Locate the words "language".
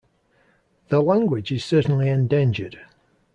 0.99-1.51